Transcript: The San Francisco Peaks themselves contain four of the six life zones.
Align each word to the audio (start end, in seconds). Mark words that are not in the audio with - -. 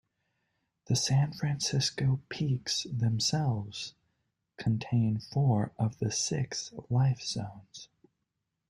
The 0.87 0.95
San 0.95 1.31
Francisco 1.31 2.21
Peaks 2.27 2.87
themselves 2.91 3.93
contain 4.57 5.19
four 5.19 5.73
of 5.77 5.99
the 5.99 6.09
six 6.09 6.73
life 6.89 7.21
zones. 7.21 7.87